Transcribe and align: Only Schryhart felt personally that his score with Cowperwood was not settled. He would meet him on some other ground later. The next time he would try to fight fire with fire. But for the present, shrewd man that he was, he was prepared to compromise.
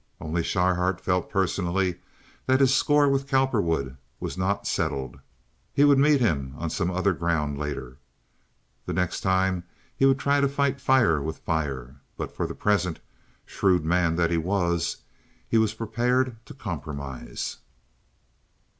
Only 0.19 0.41
Schryhart 0.41 0.99
felt 0.99 1.29
personally 1.29 1.99
that 2.47 2.59
his 2.59 2.73
score 2.73 3.07
with 3.07 3.27
Cowperwood 3.27 3.97
was 4.19 4.35
not 4.35 4.65
settled. 4.65 5.19
He 5.75 5.83
would 5.83 5.99
meet 5.99 6.19
him 6.19 6.55
on 6.57 6.71
some 6.71 6.89
other 6.89 7.13
ground 7.13 7.59
later. 7.59 7.99
The 8.87 8.93
next 8.93 9.21
time 9.21 9.63
he 9.95 10.07
would 10.07 10.17
try 10.17 10.41
to 10.41 10.47
fight 10.49 10.81
fire 10.81 11.21
with 11.21 11.37
fire. 11.37 11.97
But 12.17 12.31
for 12.35 12.47
the 12.47 12.55
present, 12.55 12.99
shrewd 13.45 13.85
man 13.85 14.15
that 14.15 14.31
he 14.31 14.37
was, 14.37 14.97
he 15.47 15.59
was 15.59 15.75
prepared 15.75 16.43
to 16.47 16.55
compromise. 16.55 17.57